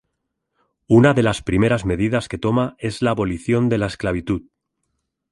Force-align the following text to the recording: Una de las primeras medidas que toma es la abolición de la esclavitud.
Una 0.87 1.13
de 1.13 1.21
las 1.21 1.43
primeras 1.43 1.85
medidas 1.85 2.27
que 2.27 2.39
toma 2.39 2.75
es 2.79 3.03
la 3.03 3.11
abolición 3.11 3.69
de 3.69 3.77
la 3.77 3.85
esclavitud. 3.85 4.41